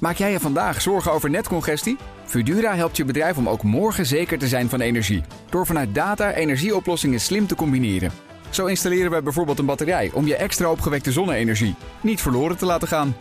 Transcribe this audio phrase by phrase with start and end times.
[0.00, 1.96] Maak jij je vandaag zorgen over netcongestie?
[2.24, 5.22] Fudura helpt je bedrijf om ook morgen zeker te zijn van energie.
[5.50, 8.10] Door vanuit data energieoplossingen slim te combineren.
[8.50, 12.88] Zo installeren we bijvoorbeeld een batterij om je extra opgewekte zonne-energie niet verloren te laten
[12.88, 13.16] gaan.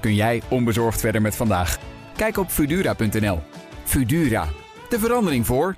[0.00, 1.78] Kun jij onbezorgd verder met vandaag?
[2.16, 3.40] Kijk op Fudura.nl.
[3.84, 4.48] Fudura,
[4.88, 5.76] de verandering voor.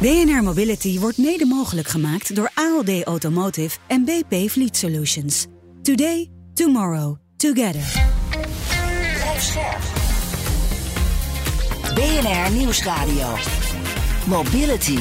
[0.00, 5.46] BNR Mobility wordt mede mogelijk gemaakt door ALD Automotive en BP Fleet Solutions.
[5.82, 8.07] Today, tomorrow, together.
[9.40, 9.78] Scherp.
[11.94, 13.34] BNR Nieuwsradio.
[14.26, 14.98] Mobility.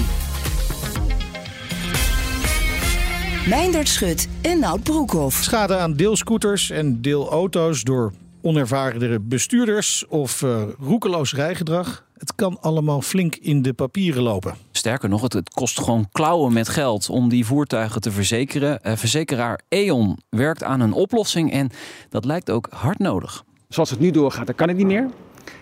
[3.49, 5.43] Meindert Schut en Nout Broekhoff.
[5.43, 12.05] Schade aan deelscooters en deelauto's door onervarendere bestuurders of uh, roekeloos rijgedrag.
[12.17, 14.55] Het kan allemaal flink in de papieren lopen.
[14.71, 18.79] Sterker nog, het, het kost gewoon klauwen met geld om die voertuigen te verzekeren.
[18.83, 21.69] Uh, verzekeraar E.ON werkt aan een oplossing en
[22.09, 23.45] dat lijkt ook hard nodig.
[23.69, 25.09] Zoals het nu doorgaat, dan kan het niet meer.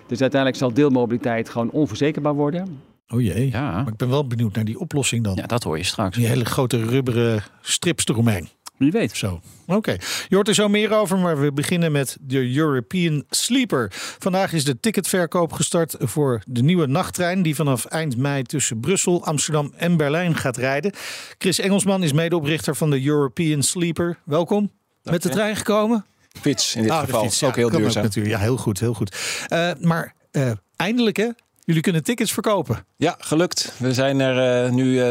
[0.08, 2.82] Dus uiteindelijk zal deelmobiliteit gewoon onverzekerbaar worden.
[3.08, 3.72] Oh jee, ja.
[3.72, 5.36] maar ik ben wel benieuwd naar die oplossing dan.
[5.36, 6.18] Ja, dat hoor je straks.
[6.18, 8.50] Die hele grote rubberen strips eromheen.
[8.78, 9.18] Wie weet.
[9.18, 9.42] Zo.
[9.66, 9.76] Oké.
[9.78, 10.00] Okay.
[10.28, 13.88] Je hoort er zo meer over, maar we beginnen met de European Sleeper.
[14.20, 17.42] Vandaag is de ticketverkoop gestart voor de nieuwe nachttrein...
[17.42, 20.92] die vanaf eind mei tussen Brussel, Amsterdam en Berlijn gaat rijden.
[21.38, 24.18] Chris Engelsman is medeoprichter van de European Sleeper.
[24.24, 24.72] Welkom.
[25.04, 26.06] Met de trein gekomen?
[26.42, 27.24] Fiets in dit ah, geval.
[27.24, 28.04] Fiets, ook heel duurzaam.
[28.04, 28.36] natuurlijk.
[28.36, 29.16] Ja, heel goed, heel goed.
[29.54, 31.30] Uh, maar uh, eindelijk hè,
[31.64, 32.86] jullie kunnen tickets verkopen.
[32.98, 33.74] Ja, gelukt.
[33.78, 35.02] We zijn er uh, nu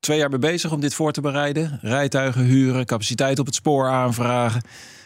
[0.00, 1.78] twee jaar mee bezig om dit voor te bereiden.
[1.82, 4.62] Rijtuigen huren, capaciteit op het spoor aanvragen.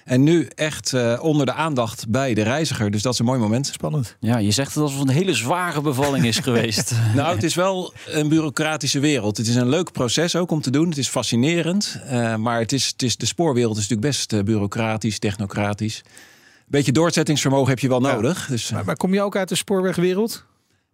[0.06, 2.90] En nu echt uh, onder de aandacht bij de reiziger.
[2.90, 3.66] Dus dat is een mooi moment.
[3.66, 4.16] Spannend.
[4.20, 6.94] Ja, je zegt het alsof het een hele zware bevalling is geweest.
[7.14, 9.36] nou, het is wel een bureaucratische wereld.
[9.36, 10.88] Het is een leuk proces ook om te doen.
[10.88, 12.00] Het is fascinerend.
[12.04, 16.02] Uh, maar het is, het is, de spoorwereld is natuurlijk best uh, bureaucratisch, technocratisch.
[16.66, 18.40] Beetje doorzettingsvermogen heb je wel nodig.
[18.40, 18.52] Ja.
[18.52, 20.44] Dus, maar, maar kom je ook uit de spoorwegwereld?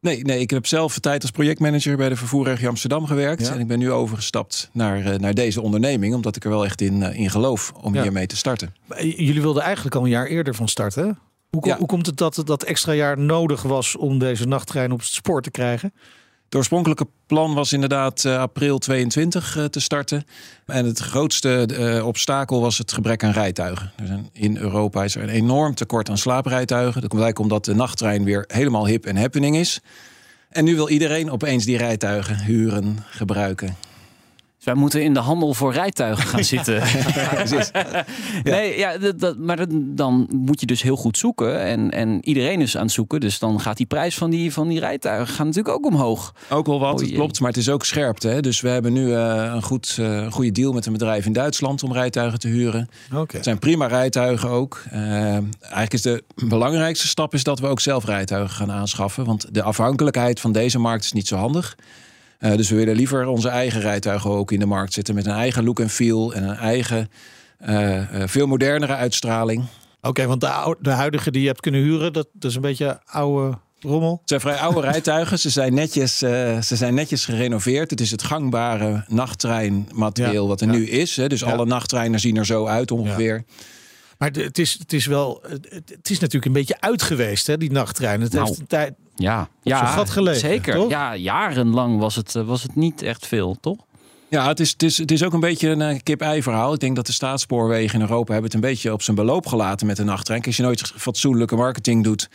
[0.03, 3.48] Nee, nee, ik heb zelf een tijd als projectmanager bij de vervoerregio Amsterdam gewerkt.
[3.48, 7.03] En ik ben nu overgestapt naar, naar deze onderneming, omdat ik er wel echt in,
[7.03, 8.03] in geloof om ja.
[8.03, 8.75] hiermee te starten.
[8.99, 11.19] Jullie wilden eigenlijk al een jaar eerder van starten.
[11.50, 11.76] Hoe, ja.
[11.76, 15.43] hoe komt het dat dat extra jaar nodig was om deze nachttrein op het spoor
[15.43, 15.93] te krijgen?
[16.52, 20.24] Het oorspronkelijke plan was inderdaad uh, april 22 uh, te starten.
[20.66, 23.92] En het grootste uh, obstakel was het gebrek aan rijtuigen.
[24.04, 27.00] Zijn, in Europa is er een enorm tekort aan slaaprijtuigen.
[27.00, 29.80] Dat komt eigenlijk omdat de nachttrein weer helemaal hip en happening is.
[30.48, 33.76] En nu wil iedereen opeens die rijtuigen huren, gebruiken.
[34.62, 36.75] Dus wij moeten in de handel voor rijtuigen gaan zitten.
[37.65, 37.73] ja,
[38.43, 41.61] nee, ja, dat, dat, maar dan moet je dus heel goed zoeken.
[41.61, 43.21] En, en iedereen is aan het zoeken.
[43.21, 46.34] Dus dan gaat die prijs van die, van die rijtuigen gaan natuurlijk ook omhoog.
[46.50, 47.41] Ook wel wat, oh, klopt.
[47.41, 48.28] Maar het is ook scherpte.
[48.28, 48.41] Hè?
[48.41, 51.83] Dus we hebben nu uh, een goed, uh, goede deal met een bedrijf in Duitsland
[51.83, 52.89] om rijtuigen te huren.
[53.12, 53.27] Okay.
[53.29, 54.83] Het zijn prima rijtuigen ook.
[54.93, 55.00] Uh,
[55.61, 59.25] eigenlijk is de belangrijkste stap is dat we ook zelf rijtuigen gaan aanschaffen.
[59.25, 61.77] Want de afhankelijkheid van deze markt is niet zo handig.
[62.42, 65.32] Uh, dus we willen liever onze eigen rijtuigen ook in de markt zetten met een
[65.32, 67.08] eigen look en feel en een eigen
[67.66, 69.64] uh, uh, veel modernere uitstraling.
[69.97, 72.62] Oké, okay, want de, de, huidige die je hebt kunnen huren, dat, dat is een
[72.62, 74.19] beetje oude rommel.
[74.20, 75.38] Het zijn vrij oude rijtuigen.
[75.38, 77.91] Ze zijn, netjes, ze zijn netjes gerenoveerd.
[77.91, 80.72] Het is het gangbare nachttreinmaterieel ja, wat er ja.
[80.72, 81.16] nu is.
[81.16, 81.28] Hè.
[81.28, 81.52] Dus ja.
[81.52, 83.44] alle nachttreinen zien er zo uit ongeveer.
[84.19, 85.42] Maar het is, het is wel,
[85.84, 88.20] het is natuurlijk een beetje uit geweest, hè, die nachttrein.
[88.20, 90.41] Het nou, heeft een tijd ja, ja gat gelegen.
[90.41, 90.75] Zeker.
[90.75, 90.91] Toch?
[90.91, 93.77] Ja, jarenlang was het, was het niet echt veel, toch?
[94.33, 96.72] Ja, het is, het, is, het is ook een beetje een kip-ei verhaal.
[96.72, 99.87] Ik denk dat de staatsspoorwegen in Europa hebben het een beetje op zijn beloop gelaten
[99.87, 100.43] met de nachttrein.
[100.44, 102.28] Als je nooit fatsoenlijke marketing doet,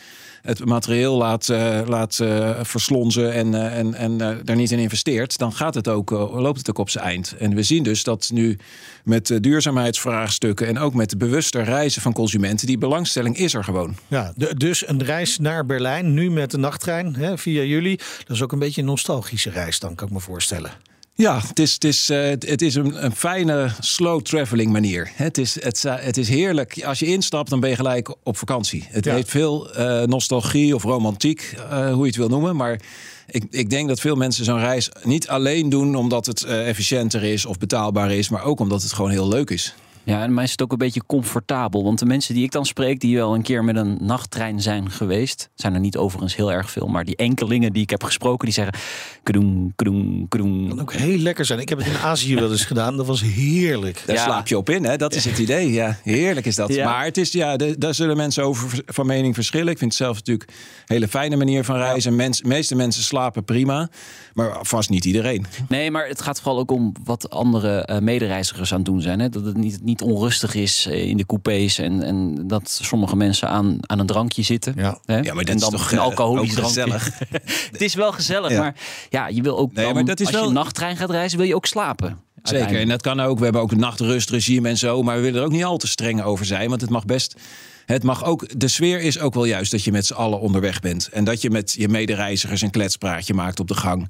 [0.47, 5.37] het materieel laat, uh, laat uh, verslonzen en, uh, en, en daar niet in investeert,
[5.37, 7.35] dan gaat het ook, loopt het ook op zijn eind.
[7.39, 8.57] En we zien dus dat nu
[9.03, 13.95] met duurzaamheidsvraagstukken en ook met de bewuste reizen van consumenten, die belangstelling is er gewoon.
[14.07, 17.97] Ja, dus een reis naar Berlijn, nu met de nachttrein hè, via jullie.
[17.97, 20.71] Dat is ook een beetje een nostalgische reis dan, kan ik me voorstellen.
[21.17, 25.11] Ja, het is, het is, uh, het is een, een, fijne slow traveling manier.
[25.13, 26.83] Het is, het, het is heerlijk.
[26.83, 28.87] Als je instapt, dan ben je gelijk op vakantie.
[28.89, 29.13] Het ja.
[29.13, 32.55] heeft veel uh, nostalgie of romantiek, uh, hoe je het wil noemen.
[32.55, 32.79] Maar
[33.27, 37.45] ik, ik denk dat veel mensen zo'n reis niet alleen doen omdat het efficiënter is
[37.45, 39.75] of betaalbaar is, maar ook omdat het gewoon heel leuk is.
[40.07, 41.83] Ja, en mij is het ook een beetje comfortabel.
[41.83, 44.91] Want de mensen die ik dan spreek, die wel een keer met een nachttrein zijn
[44.91, 46.87] geweest, zijn er niet overigens heel erg veel.
[46.87, 48.79] Maar die enkelingen die ik heb gesproken, die zeggen
[49.23, 50.67] kroen, kroen, kroen.
[50.67, 51.59] Kan ook heel lekker zijn.
[51.59, 52.97] Ik heb het in Azië wel eens gedaan.
[52.97, 54.03] Dat was heerlijk.
[54.05, 54.23] Daar ja.
[54.23, 54.97] slaap je op in, hè?
[54.97, 55.71] Dat is het idee.
[55.71, 56.73] Ja, heerlijk is dat.
[56.73, 56.89] Ja.
[56.89, 59.71] Maar het is, ja, de, daar zullen mensen over van mening verschillen.
[59.71, 60.55] Ik vind het zelf natuurlijk een
[60.85, 62.11] hele fijne manier van reizen.
[62.11, 62.17] Ja.
[62.17, 63.89] Mens, meeste mensen slapen prima,
[64.33, 65.45] maar vast niet iedereen.
[65.67, 69.19] Nee, maar het gaat vooral ook om wat andere uh, medereizigers aan het doen zijn.
[69.19, 69.29] Hè?
[69.29, 71.77] Dat het niet, niet niet onrustig is in de coupés.
[71.79, 74.73] En, en dat sommige mensen aan, aan een drankje zitten.
[74.77, 75.17] Ja, hè?
[75.17, 76.81] ja maar dat en dan is toch een alcoholisch drankje.
[76.81, 77.19] gezellig.
[77.71, 78.75] het is wel gezellig, maar
[79.09, 80.43] ja, je wil ook nee, dan, maar dat is als wel...
[80.43, 82.19] je een nachttrein gaat reizen, wil je ook slapen.
[82.43, 83.37] Zeker, en dat kan ook.
[83.37, 85.03] We hebben ook een nachtrustregime en zo.
[85.03, 86.69] Maar we willen er ook niet al te streng over zijn.
[86.69, 87.35] Want het mag best
[87.87, 90.79] het mag ook, de sfeer is ook wel juist dat je met z'n allen onderweg
[90.79, 91.09] bent.
[91.11, 94.09] En dat je met je medereizigers een kletspraatje maakt op de gang.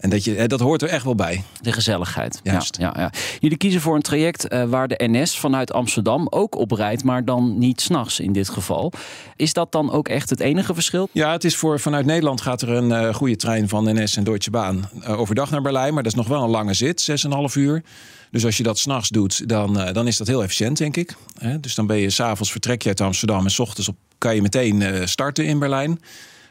[0.00, 1.44] En dat, je, dat hoort er echt wel bij.
[1.60, 2.40] De gezelligheid.
[2.42, 2.76] Juist.
[2.78, 3.10] Ja, ja, ja.
[3.38, 7.24] Jullie kiezen voor een traject uh, waar de NS vanuit Amsterdam ook op rijdt, maar
[7.24, 8.92] dan niet s'nachts in dit geval.
[9.36, 11.08] Is dat dan ook echt het enige verschil?
[11.12, 14.24] Ja, het is voor vanuit Nederland gaat er een uh, goede trein van NS en
[14.24, 15.94] Deutsche Bahn uh, overdag naar Berlijn.
[15.94, 17.82] Maar dat is nog wel een lange zit, 6,5 uur.
[18.30, 21.14] Dus als je dat s'nachts doet, dan, dan is dat heel efficiënt, denk ik.
[21.60, 24.42] dus dan ben je s'avonds vertrek je uit Amsterdam en s ochtends op, kan je
[24.42, 26.00] meteen starten in Berlijn.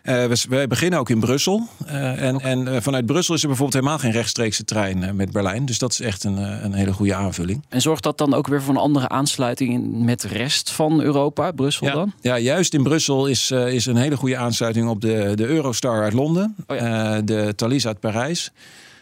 [0.10, 1.68] Uh, we, beginnen ook in Brussel.
[1.86, 5.66] Uh, en, en uh, vanuit Brussel is er bijvoorbeeld helemaal geen rechtstreekse trein met Berlijn.
[5.66, 7.66] Dus dat is echt een, een hele goede aanvulling.
[7.70, 11.52] En zorgt dat dan ook weer voor een andere aansluiting met de rest van Europa,
[11.52, 12.14] Brussel ja, dan?
[12.22, 16.14] Ja, juist in Brussel is, is een hele goede aansluiting op de, de Eurostar uit
[16.14, 16.56] Londen.
[16.68, 17.22] Oh ja.
[17.22, 18.52] de Thalys uit Parijs.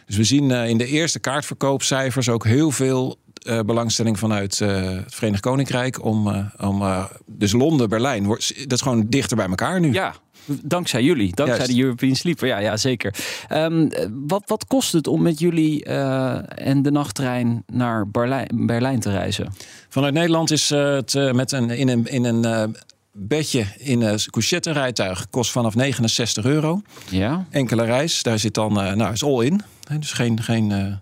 [0.06, 5.14] Dus we zien in de eerste kaartverkoopcijfers ook heel veel uh, belangstelling vanuit uh, het
[5.14, 9.92] Verenigd Koninkrijk om, uh, om dus Londen, Berlijn, dat is gewoon dichter bij elkaar nu.
[9.92, 10.14] Ja,
[10.46, 12.46] Dankzij jullie, dankzij de European Sleeper.
[12.46, 13.14] Ja, ja zeker.
[13.52, 13.90] Um,
[14.26, 19.10] wat, wat kost het om met jullie uh, en de nachttrein naar Berlijn, Berlijn te
[19.10, 19.52] reizen?
[19.88, 22.76] Vanuit Nederland is uh, het uh, met een, in een, in een
[23.12, 26.82] bedje in een couchette rijtuig kost vanaf 69 euro.
[27.10, 27.46] Ja.
[27.50, 29.60] Enkele reis, daar zit dan, nou, is all in.
[29.98, 30.42] Dus geen...
[30.42, 31.00] geen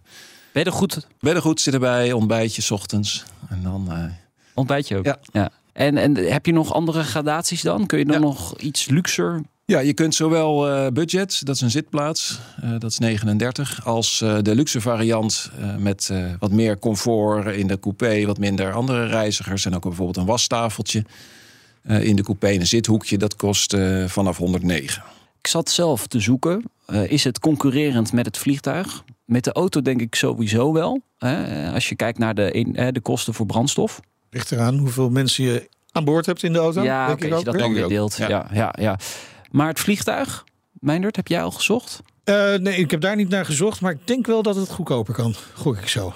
[0.55, 1.07] Beddengoed?
[1.21, 3.25] Beddengoed zit erbij, ontbijtje s ochtends.
[3.49, 4.13] En dan...
[4.55, 5.05] Ontbijtje ook?
[5.05, 5.19] Ja.
[5.33, 5.51] ja.
[5.73, 7.87] En, en heb je nog andere gradaties dan?
[7.87, 9.43] Kun je dan nog iets luxer?
[9.65, 14.21] Ja, je kunt zowel uh, budget, dat is een zitplaats, uh, dat is 39, als
[14.21, 19.65] uh, de luxe variant met wat meer comfort in de coupé, wat minder andere reizigers
[19.65, 21.05] en ook bijvoorbeeld een wastafeltje
[21.83, 23.77] in de coupé, een zithoekje, dat kost
[24.07, 25.03] vanaf 109.
[25.45, 26.65] Ik zat zelf te zoeken.
[27.09, 29.05] is het concurrerend met het vliegtuig?
[29.25, 31.01] Met de auto denk ik sowieso wel.
[31.19, 31.73] Hè?
[31.73, 34.01] Als je kijkt naar de, de kosten voor brandstof.
[34.31, 36.83] Ligt eraan hoeveel mensen je aan boord hebt in de auto.
[36.83, 38.17] Ja, denk okay, je dat dan weer deelt.
[38.17, 38.29] Ja.
[38.29, 38.49] ja.
[38.53, 38.99] Ja, ja,
[39.51, 42.03] Maar het vliegtuig, Meindert, heb jij al gezocht?
[42.25, 43.81] Uh, nee, ik heb daar niet naar gezocht.
[43.81, 45.35] Maar ik denk wel dat het goedkoper kan.
[45.55, 46.13] Gok ik zo.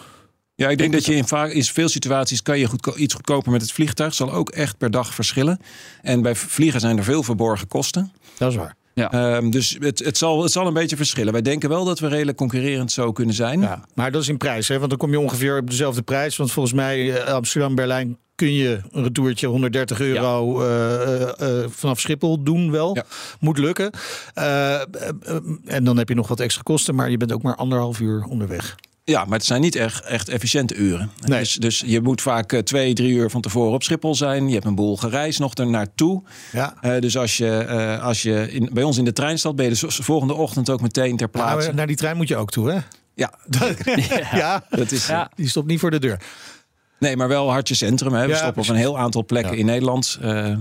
[0.54, 3.60] Ja, ik denk dat je in, in veel situaties kan je goed, iets goedkoper met
[3.60, 4.14] het vliegtuig.
[4.14, 5.60] Zal ook echt per dag verschillen.
[6.02, 8.12] En bij vliegen zijn er veel verborgen kosten.
[8.38, 8.76] Dat is waar.
[8.98, 9.36] Ja.
[9.36, 11.32] Um, dus het, het, zal, het zal een beetje verschillen.
[11.32, 13.60] Wij denken wel dat we redelijk concurrerend zo kunnen zijn.
[13.60, 14.78] Ja, maar dat is in prijs, hè?
[14.78, 16.36] want dan kom je ongeveer op dezelfde prijs.
[16.36, 22.42] Want volgens mij uh, Amsterdam-Berlijn kun je een retourtje 130 euro uh, uh, vanaf Schiphol
[22.42, 22.94] doen wel.
[22.94, 23.04] Ja.
[23.40, 23.90] Moet lukken.
[25.64, 28.24] en dan heb je nog wat extra kosten, maar je bent ook maar anderhalf uur
[28.24, 28.76] onderweg.
[29.08, 31.10] Ja, maar het zijn niet echt, echt efficiënte uren.
[31.24, 31.38] Nee.
[31.38, 34.48] Dus, dus je moet vaak uh, twee, drie uur van tevoren op Schiphol zijn.
[34.48, 36.22] Je hebt een boel gereisd nog er naartoe.
[36.52, 36.74] Ja.
[36.82, 39.64] Uh, dus als je, uh, als je in, bij ons in de trein staat, ben
[39.64, 41.68] je de volgende ochtend ook meteen ter plaatse.
[41.68, 42.78] Ja, naar die trein moet je ook toe, hè?
[43.14, 43.32] Ja.
[44.38, 44.64] ja.
[44.70, 45.30] Dat is, ja.
[45.34, 46.20] Die stopt niet voor de deur.
[46.98, 48.12] Nee, maar wel hartje centrum.
[48.12, 48.26] Hè.
[48.26, 50.18] We stoppen op een heel aantal plekken in Nederland.
[50.22, 50.56] Uh,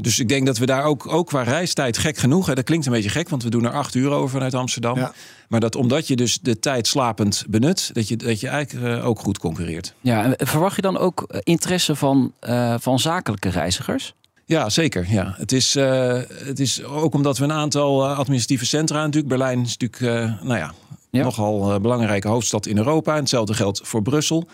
[0.00, 2.46] dus ik denk dat we daar ook, ook qua reistijd gek genoeg.
[2.46, 4.96] Hè, dat klinkt een beetje gek, want we doen er acht uur over vanuit Amsterdam.
[4.96, 5.12] Ja.
[5.48, 9.06] Maar dat omdat je dus de tijd slapend benut, dat je, dat je eigenlijk uh,
[9.06, 9.94] ook goed concurreert.
[10.00, 14.14] Ja, en verwacht je dan ook eh, interesse van, uh, van zakelijke reizigers?
[14.44, 15.06] Ja, zeker.
[15.08, 15.34] Ja.
[15.36, 19.28] Het, is, het is ook omdat we een aantal administratieve centra natuurlijk.
[19.28, 20.72] Berlijn is natuurlijk nou ja,
[21.10, 21.22] ja.
[21.22, 23.12] nogal een belangrijke hoofdstad in Europa.
[23.12, 24.48] En hetzelfde geldt voor Brussel.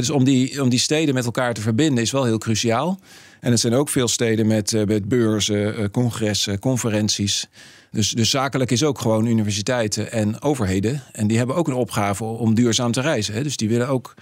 [0.00, 2.98] Dus om die, om die steden met elkaar te verbinden is wel heel cruciaal.
[3.40, 7.48] En er zijn ook veel steden met, uh, met beurzen, uh, congressen, conferenties.
[7.90, 11.02] Dus, dus zakelijk is ook gewoon universiteiten en overheden.
[11.12, 13.34] En die hebben ook een opgave om duurzaam te reizen.
[13.34, 13.42] Hè.
[13.42, 14.14] Dus die willen ook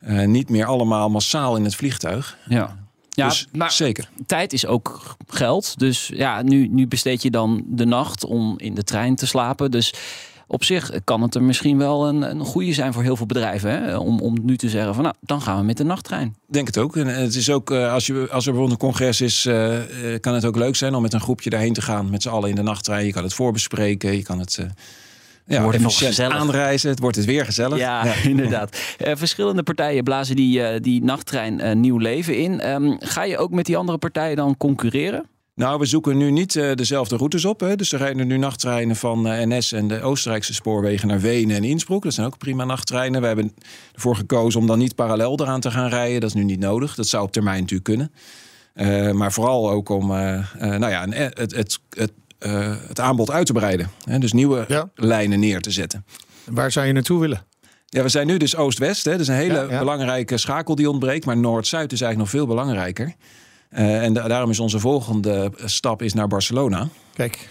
[0.00, 2.38] uh, niet meer allemaal massaal in het vliegtuig.
[2.48, 2.84] Ja.
[3.10, 4.08] Ja, dus maar zeker.
[4.26, 5.78] Tijd is ook geld.
[5.78, 9.70] Dus ja, nu, nu besteed je dan de nacht om in de trein te slapen.
[9.70, 9.94] Dus
[10.46, 13.70] op zich kan het er misschien wel een, een goede zijn voor heel veel bedrijven.
[13.70, 13.96] Hè?
[13.96, 16.36] Om, om nu te zeggen van nou, dan gaan we met de nachttrein.
[16.46, 16.96] Denk het ook.
[16.96, 19.74] En het is ook, eh, als, je, als er bijvoorbeeld een congres is, uh,
[20.20, 22.10] kan het ook leuk zijn om met een groepje daarheen te gaan.
[22.10, 23.06] Met z'n allen in de nachttrein.
[23.06, 24.16] Je kan het voorbespreken.
[24.16, 24.56] Je kan het.
[24.60, 24.66] Uh,
[25.46, 26.36] ja, wordt het gezellig.
[26.36, 26.90] aanreizen.
[26.90, 27.78] Het wordt het weer gezellig.
[27.78, 28.14] Ja, ja.
[28.30, 28.76] inderdaad.
[28.98, 32.68] verschillende partijen blazen die, die nachttrein nieuw leven in.
[32.68, 35.26] Um, ga je ook met die andere partijen dan concurreren?
[35.56, 37.60] Nou, we zoeken nu niet uh, dezelfde routes op.
[37.60, 37.76] Hè.
[37.76, 41.64] Dus er rijden nu nachttreinen van uh, NS en de Oostenrijkse spoorwegen naar Wenen en
[41.64, 42.02] Innsbruck.
[42.02, 43.20] Dat zijn ook prima nachttreinen.
[43.20, 43.54] We hebben
[43.94, 46.20] ervoor gekozen om dan niet parallel eraan te gaan rijden.
[46.20, 46.94] Dat is nu niet nodig.
[46.94, 48.12] Dat zou op termijn natuurlijk kunnen.
[48.74, 52.12] Uh, maar vooral ook om nou ja, het, het, het,
[52.88, 53.90] het, aanbod uit te breiden.
[54.04, 54.18] Hè.
[54.18, 56.04] Dus nieuwe lijnen neer te zetten.
[56.44, 57.44] Waar zou je naartoe willen?
[57.86, 59.04] Ja, we zijn nu dus Oost-West.
[59.04, 61.24] Dat is een hele belangrijke schakel die ontbreekt.
[61.24, 63.14] Maar Noord-Zuid is eigenlijk nog veel belangrijker.
[63.72, 66.88] Uh, en daarom is onze volgende stap is naar Barcelona.
[67.14, 67.48] Kijk.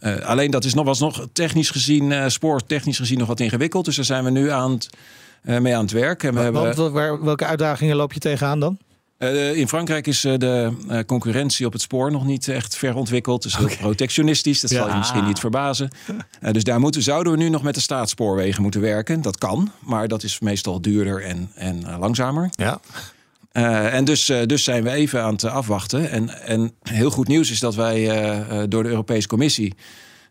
[0.00, 3.84] Uh, alleen dat is nog, was nog technisch gezien, uh, spoortechnisch gezien nog wat ingewikkeld.
[3.84, 4.90] Dus daar zijn we nu aan het,
[5.62, 6.22] mee aan het werk.
[6.22, 6.92] En we hebben...
[6.92, 8.78] waar, welke uitdagingen loop je tegenaan dan?
[9.54, 10.72] In Frankrijk is de
[11.06, 13.42] concurrentie op het spoor nog niet echt ver ontwikkeld.
[13.42, 14.76] Dus heel protectionistisch, dat ja.
[14.76, 15.90] zal je misschien niet verbazen.
[16.52, 19.22] dus daar moeten, zouden we nu nog met de staatsspoorwegen moeten werken.
[19.22, 22.48] Dat kan, maar dat is meestal duurder en, en langzamer.
[22.50, 22.80] Ja.
[23.92, 26.10] En dus, dus zijn we even aan het afwachten.
[26.10, 28.08] En, en heel goed nieuws is dat wij
[28.68, 29.74] door de Europese Commissie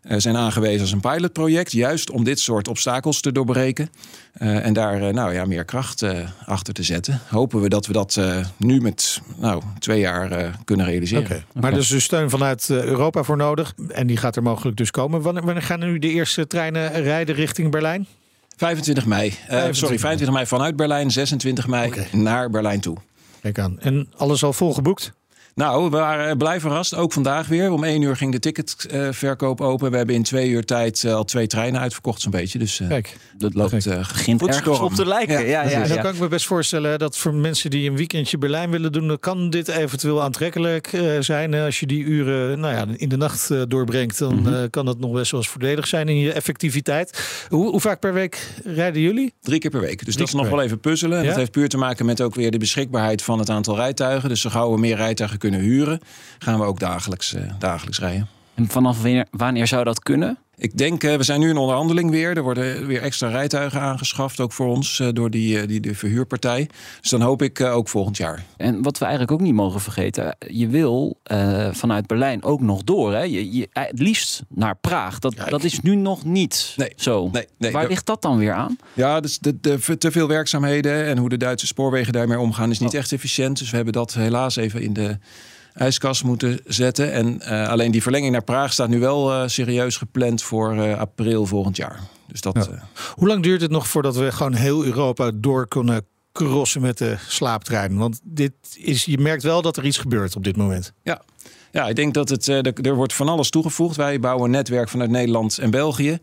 [0.08, 1.72] zijn aangewezen als een pilotproject.
[1.72, 3.90] Juist om dit soort obstakels te doorbreken.
[4.38, 6.04] En daar nou ja, meer kracht
[6.44, 7.20] achter te zetten.
[7.28, 8.20] Hopen we dat we dat
[8.56, 11.24] nu met nou, twee jaar kunnen realiseren.
[11.24, 11.44] Okay.
[11.52, 13.74] Maar er is dus steun vanuit Europa voor nodig.
[13.88, 15.22] En die gaat er mogelijk dus komen.
[15.22, 18.06] Wanneer, wanneer gaan nu de eerste treinen rijden richting Berlijn?
[18.56, 19.30] 25 mei.
[19.30, 21.10] 25 sorry, 25 mei vanuit Berlijn.
[21.10, 22.06] 26 mei okay.
[22.12, 22.96] naar Berlijn toe.
[23.52, 23.78] Kijk aan.
[23.80, 25.12] En alles al volgeboekt?
[25.56, 26.94] Nou, we waren blij verrast.
[26.94, 27.70] Ook vandaag weer.
[27.70, 29.90] Om één uur ging de ticketverkoop open.
[29.90, 32.58] We hebben in twee uur tijd eh, al twee treinen uitverkocht zo'n beetje.
[32.58, 35.46] Dus uh, Kijk, dat loopt uh, begint ergens op te lijken.
[35.46, 38.38] Ja, ja, ja, dan kan ik me best voorstellen dat voor mensen die een weekendje
[38.38, 39.08] Berlijn willen doen...
[39.08, 41.54] dan kan dit eventueel aantrekkelijk zijn.
[41.54, 44.18] Als je die uren nou ja, in de nacht doorbrengt...
[44.18, 44.70] dan mm -hmm.
[44.70, 47.44] kan dat nog best wel eens voordelig zijn in je effectiviteit.
[47.48, 49.34] Hoe, hoe, vaak per week rijden jullie?
[49.40, 50.04] Drie keer per week.
[50.04, 51.18] Dus dat is nog wel even puzzelen.
[51.18, 54.28] En dat heeft puur te maken met ook weer de beschikbaarheid van het aantal rijtuigen.
[54.28, 56.00] Dus zo gauw we meer rijtuigen kunnen huren,
[56.38, 58.28] gaan we ook dagelijks, uh, dagelijks rijden.
[58.54, 60.38] En vanaf wanneer, wanneer zou dat kunnen?
[60.58, 62.36] Ik denk, uh, we zijn nu in onderhandeling weer.
[62.36, 65.94] Er worden weer extra rijtuigen aangeschaft, ook voor ons, uh, door die, uh, die de
[65.94, 66.68] verhuurpartij.
[67.00, 68.44] Dus dan hoop ik ook volgend jaar.
[68.56, 71.18] En wat we eigenlijk ook niet mogen vergeten, je wil
[71.70, 73.12] vanuit Berlijn ook nog door.
[73.12, 73.22] Hè?
[73.22, 75.18] Je, je, het liefst naar Praag.
[75.18, 77.28] Dat, dat is nu nog niet nee, zo.
[77.32, 78.78] Nee, nee, Waar ligt dat dan weer aan?
[78.92, 82.78] Ja, dus de, de, te veel werkzaamheden en hoe de Duitse spoorwegen daarmee omgaan is
[82.78, 82.98] niet oh.
[82.98, 83.58] echt efficiënt.
[83.58, 85.18] Dus we hebben dat helaas even in de
[85.76, 87.12] ijskast moeten zetten.
[87.12, 90.98] En uh, alleen die verlenging naar Praag staat nu wel uh, serieus gepland voor uh,
[90.98, 92.00] april volgend jaar.
[92.26, 92.88] Dus dat, ja.
[93.14, 97.16] Hoe lang duurt het nog voordat we gewoon heel Europa door kunnen crossen met de
[97.28, 97.96] slaaptrein?
[97.96, 100.92] Want dit is, je merkt wel dat er iets gebeurt op dit moment.
[101.02, 101.22] Ja,
[101.72, 102.48] ja ik denk dat het,
[102.86, 103.96] er wordt van alles toegevoegd.
[103.96, 106.18] Wij bouwen een netwerk vanuit Nederland en België.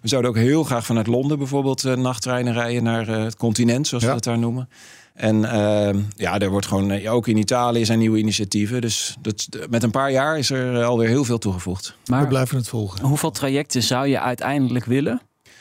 [0.00, 4.08] We zouden ook heel graag vanuit Londen bijvoorbeeld nachttreinen rijden naar het continent, zoals ja.
[4.08, 4.68] we het daar noemen.
[5.14, 8.80] En uh, ja, er wordt gewoon, eh, ook in Italië zijn nieuwe initiatieven.
[8.80, 11.96] Dus dat, met een paar jaar is er eh, alweer heel veel toegevoegd.
[12.06, 13.06] Maar we blijven het volgen.
[13.06, 15.20] Hoeveel trajecten zou je uiteindelijk willen?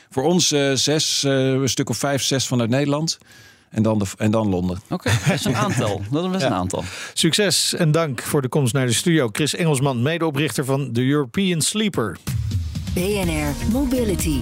[0.10, 3.18] Voor ons uh, zes, uh, een stuk of vijf, zes vanuit Nederland.
[3.70, 4.82] En dan, de, en dan Londen.
[4.84, 6.02] Oké, okay, dat is een aantal.
[6.12, 6.48] Dat is best ja.
[6.48, 6.84] een aantal.
[7.14, 9.30] Succes en dank voor de komst naar de studio.
[9.32, 12.18] Chris Engelsman, medeoprichter van de European Sleeper.
[12.94, 14.40] BNR Mobility.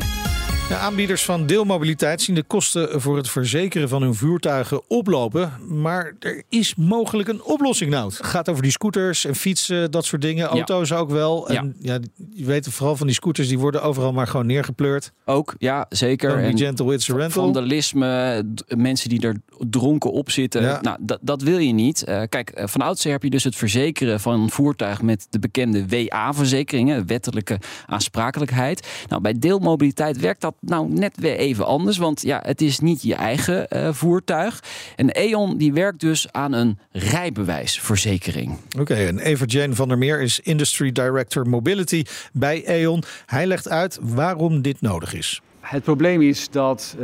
[0.72, 5.52] De aanbieders van deelmobiliteit zien de kosten voor het verzekeren van hun voertuigen oplopen.
[5.68, 8.06] Maar er is mogelijk een oplossing nou.
[8.06, 10.48] Het gaat over die scooters en fietsen, dat soort dingen.
[10.48, 10.96] Auto's ja.
[10.96, 11.50] ook wel.
[11.50, 11.94] En ja.
[11.94, 12.00] ja.
[12.34, 15.12] je weet vooral van die scooters, die worden overal maar gewoon neergepleurd.
[15.26, 16.38] Ook, ja, zeker.
[16.38, 17.44] En gentle it's a rental.
[17.44, 19.36] Vandalisme, mensen die er
[19.70, 20.62] dronken op zitten.
[20.62, 20.82] Ja.
[20.82, 22.04] Nou, dat, dat wil je niet.
[22.10, 25.86] Uh, kijk, van oudsher heb je dus het verzekeren van een voertuig met de bekende
[25.88, 28.88] WA-verzekeringen, wettelijke aansprakelijkheid.
[29.10, 31.98] Nou, bij deelmobiliteit werkt dat nou net weer even anders.
[31.98, 34.64] Want ja, het is niet je eigen uh, voertuig.
[34.96, 38.52] En E.ON die werkt dus aan een rijbewijsverzekering.
[38.52, 42.04] Oké, okay, en Evert Jane van der Meer is Industry Director Mobility
[42.34, 43.04] bij E.ON.
[43.26, 45.42] Hij legt uit waarom dit nodig is.
[45.60, 47.04] Het probleem is dat uh,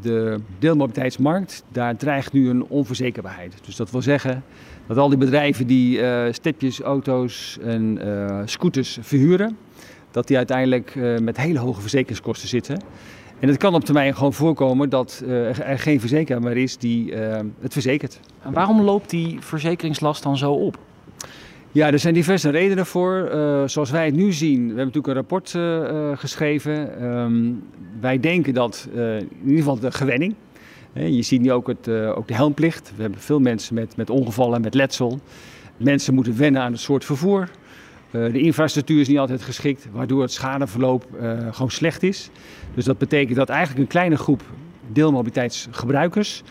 [0.00, 3.54] de deelmobiliteitsmarkt, daar dreigt nu een onverzekerbaarheid.
[3.64, 4.42] Dus dat wil zeggen
[4.86, 9.56] dat al die bedrijven die uh, stepjes, auto's en uh, scooters verhuren,
[10.10, 12.80] dat die uiteindelijk uh, met hele hoge verzekeringskosten zitten.
[13.38, 17.12] En het kan op termijn gewoon voorkomen dat uh, er geen verzekeraar meer is die
[17.12, 18.20] uh, het verzekert.
[18.42, 20.78] En waarom loopt die verzekeringslast dan zo op?
[21.72, 23.30] Ja, er zijn diverse redenen voor.
[23.34, 25.50] Uh, zoals wij het nu zien, we hebben natuurlijk een rapport
[26.18, 27.04] geschreven.
[27.04, 27.62] Um,
[28.00, 30.34] wij denken dat in ieder geval de gewenning.
[30.92, 32.92] je ziet nu ook, het, ook de helmplicht.
[32.96, 35.20] We hebben veel mensen met, met ongevallen, met letsel.
[35.76, 37.48] Mensen moeten wennen aan het soort vervoer.
[38.10, 42.30] Uh, de infrastructuur is niet altijd geschikt, waardoor het schadeverloop uh, gewoon slecht is.
[42.74, 44.42] Dus dat betekent dat eigenlijk een kleine groep
[44.92, 46.42] deelmobiliteitsgebruikers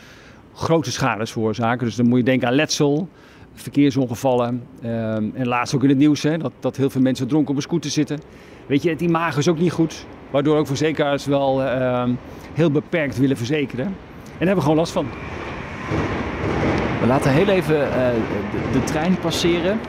[0.59, 1.85] grote schades veroorzaken.
[1.85, 3.09] Dus dan moet je denken aan letsel,
[3.53, 4.63] verkeersongevallen.
[4.83, 7.55] Uh, en laatst ook in het nieuws hè, dat, dat heel veel mensen dronken op
[7.55, 8.19] een scooter zitten.
[8.65, 10.05] Weet je, het imago is ook niet goed.
[10.31, 12.11] Waardoor ook verzekeraars wel ehm,
[12.53, 13.85] heel beperkt willen verzekeren.
[13.85, 15.07] En daar hebben we gewoon last van.
[17.01, 19.79] We laten heel even de, de trein passeren.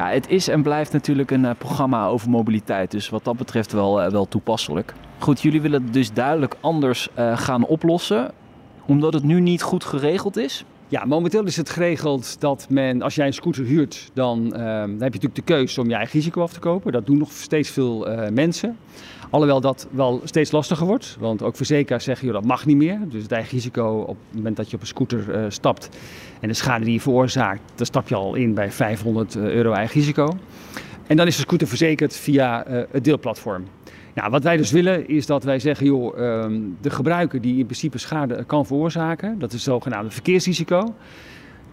[0.00, 2.90] Ja, het is en blijft natuurlijk een uh, programma over mobiliteit.
[2.90, 4.94] Dus wat dat betreft wel, uh, wel toepasselijk.
[5.18, 8.30] Goed, jullie willen het dus duidelijk anders uh, gaan oplossen,
[8.86, 10.64] omdat het nu niet goed geregeld is?
[10.90, 14.90] Ja, momenteel is het geregeld dat men, als jij een scooter huurt, dan, uh, dan
[14.90, 16.92] heb je natuurlijk de keuze om je eigen risico af te kopen.
[16.92, 18.76] Dat doen nog steeds veel uh, mensen.
[19.30, 22.98] Alhoewel dat wel steeds lastiger wordt, want ook verzekeraars zeggen je dat mag niet meer.
[23.08, 25.88] Dus het eigen risico op het moment dat je op een scooter uh, stapt
[26.40, 30.00] en de schade die je veroorzaakt, dan stap je al in bij 500 euro eigen
[30.00, 30.36] risico.
[31.06, 33.64] En dan is de scooter verzekerd via het deelplatform.
[34.14, 37.64] Nou, wat wij dus willen is dat wij zeggen, joh, ehm, de gebruiker die in
[37.64, 40.94] principe schade kan veroorzaken, dat is het zogenaamde verkeersrisico,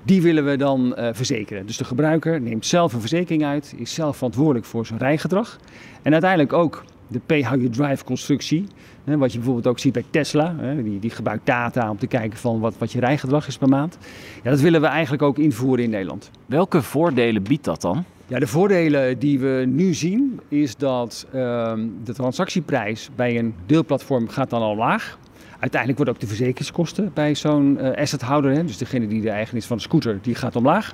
[0.03, 1.65] die willen we dan uh, verzekeren.
[1.65, 5.59] Dus de gebruiker neemt zelf een verzekering uit, is zelf verantwoordelijk voor zijn rijgedrag.
[6.01, 8.65] En uiteindelijk ook de pay-how-you-drive constructie,
[9.03, 10.55] hè, wat je bijvoorbeeld ook ziet bij Tesla,
[10.99, 13.97] die gebruikt data om te kijken van wat, wat je rijgedrag is per maand.
[14.43, 16.31] Ja, dat willen we eigenlijk ook invoeren in Nederland.
[16.45, 18.05] Welke voordelen biedt dat dan?
[18.29, 24.29] Ja, de voordelen die we nu zien is dat uh, de transactieprijs bij een deelplatform
[24.29, 25.17] gaat dan al laag.
[25.59, 29.61] Uiteindelijk worden ook de verzekeringskosten bij zo'n uh, assethouder, hè, dus degene die de eigenaar
[29.61, 30.93] is van de scooter, die gaat omlaag.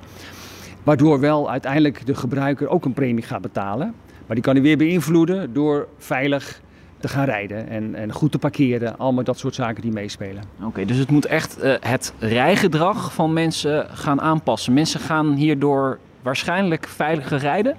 [0.82, 3.94] Waardoor wel uiteindelijk de gebruiker ook een premie gaat betalen.
[4.26, 6.60] Maar die kan hij weer beïnvloeden door veilig
[6.98, 8.98] te gaan rijden en, en goed te parkeren.
[8.98, 10.42] Allemaal dat soort zaken die meespelen.
[10.62, 14.72] Oké, dus het moet echt uh, het rijgedrag van mensen gaan aanpassen.
[14.72, 17.76] Mensen gaan hierdoor waarschijnlijk veiliger rijden?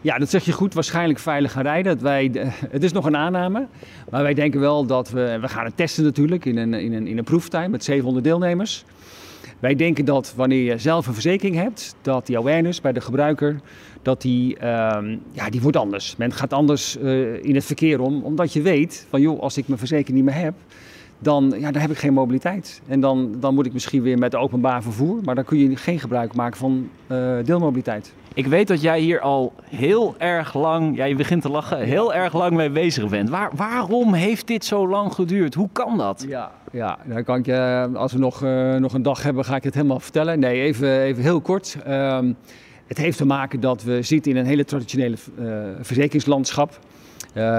[0.00, 0.74] Ja, dat zeg je goed.
[0.74, 2.02] Waarschijnlijk veiliger rijden.
[2.02, 2.30] Wij,
[2.70, 3.66] het is nog een aanname.
[4.10, 5.38] Maar wij denken wel dat we...
[5.40, 8.84] We gaan het testen natuurlijk in een, in een, in een proeftuin met 700 deelnemers.
[9.58, 13.60] Wij denken dat wanneer je zelf een verzekering hebt, dat die awareness bij de gebruiker,
[14.02, 16.16] dat die, um, ja, die wordt anders.
[16.16, 19.66] Men gaat anders uh, in het verkeer om, omdat je weet van joh, als ik
[19.66, 20.54] mijn verzekering niet meer heb,
[21.18, 22.80] dan, ja, dan heb ik geen mobiliteit.
[22.88, 26.00] En dan, dan moet ik misschien weer met openbaar vervoer, maar dan kun je geen
[26.00, 28.14] gebruik maken van uh, deelmobiliteit.
[28.34, 32.14] Ik weet dat jij hier al heel erg lang, ja, je begint te lachen, heel
[32.14, 33.30] erg lang mee bezig bent.
[33.30, 35.54] Waar, waarom heeft dit zo lang geduurd?
[35.54, 36.24] Hoe kan dat?
[36.28, 39.56] Ja, ja dan kan ik je, als we nog, uh, nog een dag hebben, ga
[39.56, 40.38] ik het helemaal vertellen.
[40.38, 41.76] Nee, even, even heel kort.
[41.88, 42.36] Um,
[42.86, 45.46] het heeft te maken dat we zitten in een hele traditionele uh,
[45.80, 46.78] verzekeringslandschap.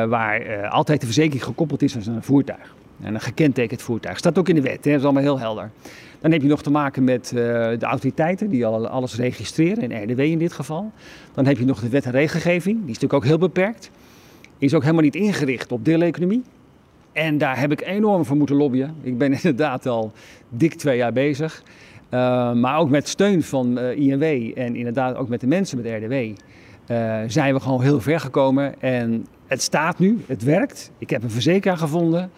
[0.08, 2.76] waar altijd de verzekering gekoppeld is aan een voertuig.
[3.02, 4.18] En een gekentekend voertuig.
[4.18, 4.92] Staat ook in de wet, hè?
[4.92, 5.72] dat is allemaal heel helder.
[6.20, 7.42] Dan heb je nog te maken met uh,
[7.80, 10.92] de autoriteiten die al alles registreren, in RDW in dit geval.
[11.34, 13.92] Dan heb je nog de wet en regelgeving, die is natuurlijk ook heel beperkt.
[14.58, 16.44] Is ook helemaal niet ingericht op deeleconomie.
[17.12, 18.96] En daar heb ik enorm voor moeten lobbyen.
[19.02, 20.12] Ik ben inderdaad al
[20.50, 21.64] dik twee jaar bezig.
[22.10, 26.04] Uh, maar ook met steun van uh, INW en inderdaad ook met de mensen met
[26.04, 26.14] RDW
[27.28, 28.82] zijn we gewoon heel ver gekomen.
[28.82, 30.92] En het staat nu, het werkt.
[30.98, 32.32] Ik heb een verzekeraar gevonden.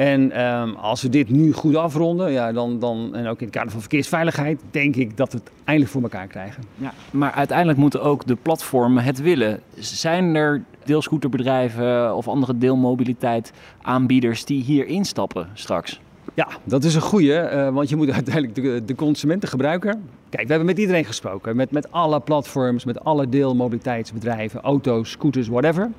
[0.00, 3.54] En um, als we dit nu goed afronden, ja, dan, dan, en ook in het
[3.54, 6.62] kader van verkeersveiligheid, denk ik dat we het eindelijk voor elkaar krijgen.
[6.76, 9.60] Ja, maar uiteindelijk moeten ook de platformen het willen.
[9.78, 16.00] Zijn er deelscooterbedrijven of andere deelmobiliteit aanbieders die hier instappen straks?
[16.34, 19.94] Ja, dat is een goeie, uh, want je moet uiteindelijk de, de consument, de gebruiker.
[20.28, 25.48] Kijk, we hebben met iedereen gesproken, met, met alle platforms, met alle deelmobiliteitsbedrijven, auto's, scooters,
[25.48, 25.90] whatever.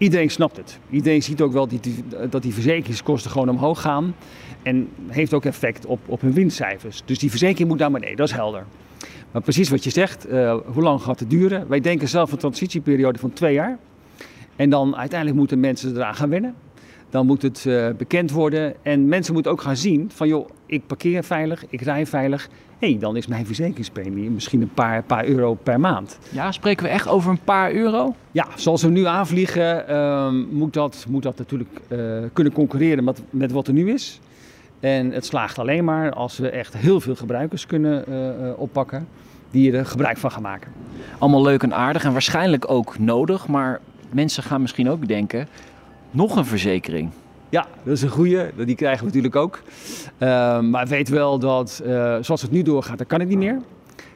[0.00, 0.78] Iedereen snapt het.
[0.90, 1.80] Iedereen ziet ook wel die,
[2.30, 4.14] dat die verzekeringskosten gewoon omhoog gaan.
[4.62, 7.02] En heeft ook effect op, op hun winstcijfers.
[7.04, 8.64] Dus die verzekering moet naar beneden, dat is helder.
[9.30, 11.68] Maar precies wat je zegt, uh, hoe lang gaat het duren?
[11.68, 13.78] Wij denken zelf een transitieperiode van twee jaar.
[14.56, 16.54] En dan uiteindelijk moeten mensen eraan gaan wennen.
[17.10, 18.74] Dan moet het uh, bekend worden.
[18.82, 22.48] En mensen moeten ook gaan zien van joh, ik parkeer veilig, ik rij veilig
[22.80, 26.18] hey, dan is mijn verzekeringspremie misschien een paar, paar euro per maand.
[26.30, 28.14] Ja, spreken we echt over een paar euro?
[28.32, 31.98] Ja, zoals we nu aanvliegen, uh, moet, dat, moet dat natuurlijk uh,
[32.32, 34.20] kunnen concurreren met, met wat er nu is.
[34.80, 39.08] En het slaagt alleen maar als we echt heel veel gebruikers kunnen uh, oppakken
[39.50, 40.72] die er gebruik van gaan maken.
[41.18, 45.48] Allemaal leuk en aardig en waarschijnlijk ook nodig, maar mensen gaan misschien ook denken,
[46.10, 47.10] nog een verzekering.
[47.48, 48.50] Ja, dat is een goede.
[48.56, 49.62] Die krijgen we natuurlijk ook.
[50.18, 53.60] Uh, maar weet wel dat uh, zoals het nu doorgaat, dan kan het niet meer.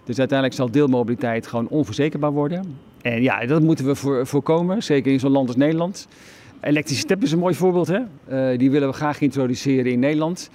[0.04, 2.78] Dus uiteindelijk zal deelmobiliteit gewoon onverzekerbaar worden.
[3.02, 6.08] En ja, dat moeten we voor, voorkomen, zeker in zo'n land als Nederland.
[6.60, 7.86] Elektrische is een mooi voorbeeld.
[7.88, 8.00] Hè?
[8.52, 10.50] Uh, die willen we graag introduceren in Nederland.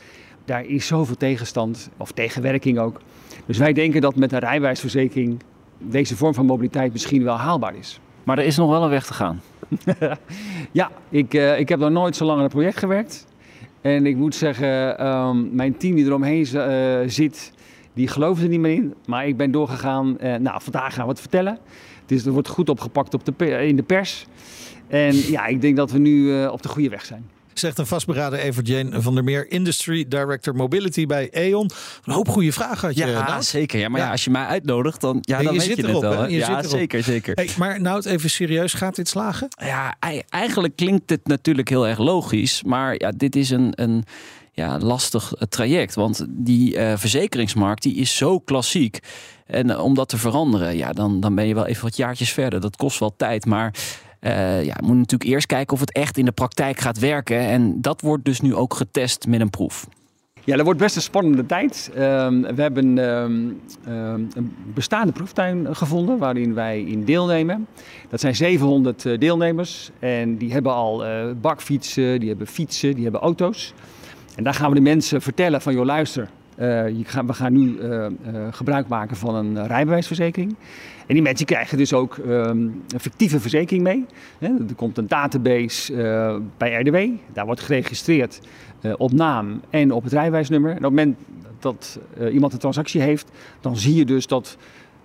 [0.45, 3.01] Daar is zoveel tegenstand, of tegenwerking ook.
[3.45, 5.39] Dus wij denken dat met een rijwijsverzekering
[5.77, 7.99] deze vorm van mobiliteit misschien wel haalbaar is.
[8.29, 9.41] Maar er is nog wel een weg te gaan.
[10.71, 13.27] ja, ik, uh, ik heb nog nooit zo lang aan een project gewerkt.
[13.81, 17.51] En ik moet zeggen, um, mijn team die eromheen uh, zit,
[17.93, 18.93] die geloofde er niet meer in.
[19.05, 20.17] Maar ik ben doorgegaan.
[20.21, 21.57] Uh, nou, vandaag gaan we het vertellen.
[22.05, 24.25] Dus er wordt goed opgepakt op de, in de pers.
[24.87, 27.29] En ja, ik denk dat we nu op de goede weg zijn.
[27.59, 31.69] Zegt een vastberaden Evert Jeen van der Meer, Industry Director Mobility bij E.ON.
[32.03, 33.45] Een hoop goede vragen had je, Ja, Nout.
[33.45, 33.79] zeker.
[33.79, 34.11] Ja, maar ja.
[34.11, 36.27] als je mij uitnodigt, dan, ja, dan je weet zit je erop, het wel.
[36.27, 37.35] Je Ja, zeker, zeker.
[37.35, 39.47] Hey, maar Nout, even serieus, gaat dit slagen?
[39.63, 42.63] Ja, ei- eigenlijk klinkt het natuurlijk heel erg logisch.
[42.63, 44.03] Maar ja, dit is een, een
[44.51, 45.95] ja, lastig eh, traject.
[45.95, 48.99] Want die eh, verzekeringsmarkt die is zo klassiek.
[49.45, 52.31] En eh, om dat te veranderen, ja, dan, dan ben je wel even wat jaartjes
[52.31, 52.61] verder.
[52.61, 53.45] Dat kost wel tijd.
[53.45, 53.73] Maar
[54.19, 57.39] eh ja, moet natuurlijk eerst kijken of het echt in de praktijk gaat werken.
[57.39, 59.87] En dat wordt dus nu ook getest met een proef.
[60.43, 61.91] Ja, dat wordt best een spannende tijd.
[61.95, 63.49] Ehm, we hebben ehm,
[63.85, 67.67] ehm, een bestaande proeftuin gevonden waarin wij in deelnemen.
[68.09, 73.03] Dat zijn 700 eh, deelnemers en die hebben al eh, bakfietsen, die hebben fietsen, die
[73.03, 73.73] hebben auto's.
[74.35, 76.29] En daar gaan we de mensen vertellen van, joh luister,
[76.65, 78.11] je gaat, we gaan nu eh, eh,
[78.51, 80.55] gebruik maken van een rijbewijsverzekering.
[81.09, 84.05] En die mensen krijgen dus ook ehm, een fictieve verzekering mee.
[84.39, 86.97] Er komt een database eh, bij RDW,
[87.33, 88.39] daar wordt geregistreerd
[88.81, 90.69] eh, op naam en op het rijbewijsnummer.
[90.71, 91.17] En op het moment
[91.59, 94.57] dat eh, iemand een transactie heeft, dan zie je dus dat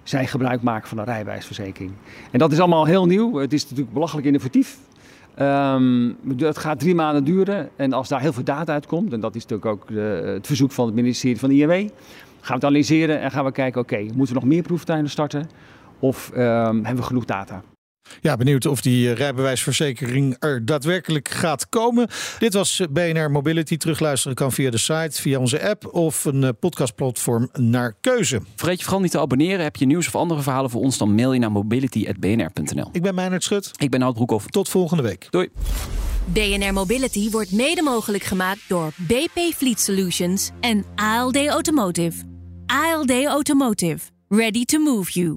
[0.02, 1.92] zij gebruik maken van een rijbewijsverzekering.
[2.30, 3.34] En dat is allemaal heel nieuw.
[3.36, 4.78] Het is natuurlijk belachelijk innovatief.
[5.34, 9.34] Ehm, het gaat drie maanden duren en als daar heel veel data uitkomt, en dat
[9.34, 11.88] is natuurlijk ook de- het verzoek van het ministerie van INW, gaan
[12.40, 15.48] we het analyseren en gaan we kijken, oké, moeten we nog meer proeftuinen starten
[15.98, 17.62] of ehm, hebben we genoeg data?
[18.20, 22.08] Ja, benieuwd of die eh, rijbewijsverzekering er daadwerkelijk gaat komen.
[22.38, 23.76] Dit was eh, BNR Mobility.
[23.76, 28.40] Terugluisteren kan via de site, via onze app of een eh, podcastplatform naar keuze.
[28.56, 29.62] Vergeet je vooral niet te abonneren.
[29.62, 32.88] Heb je nieuws of andere verhalen voor ons, dan mail je naar mobility.bnr.nl.
[32.92, 33.70] Ik ben Meijnerd Schut.
[33.76, 34.46] Ik ben Nout Broekhoff.
[34.46, 35.26] Tot volgende week.
[35.30, 35.48] Doei.
[36.24, 42.22] BNR Mobility wordt mede mogelijk gemaakt door BP Fleet Solutions en ALD Automotive.
[42.66, 43.98] ALD Automotive.
[44.28, 45.36] Ready to move you.